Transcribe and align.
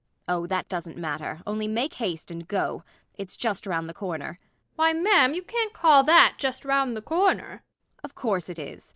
Oh, 0.27 0.47
that 0.47 0.67
doesn't 0.67 0.97
matter; 0.97 1.41
only 1.45 1.67
make 1.67 1.93
haste 1.93 2.31
and 2.31 2.47
go. 2.47 2.83
It's 3.19 3.37
just 3.37 3.67
round 3.67 3.87
the 3.87 3.93
corner. 3.93 4.39
THE 4.39 4.39
MAID. 4.39 4.77
Why, 4.77 4.93
ma'am 4.93 5.33
you 5.35 5.43
can't 5.43 5.73
call 5.73 6.01
that 6.05 6.37
just 6.39 6.65
round 6.65 6.97
the 6.97 7.03
corner! 7.03 7.43
MRS. 7.43 7.49
BORKMAN. 7.49 7.61
Of 8.05 8.15
course 8.15 8.49
it 8.49 8.57
is. 8.57 8.89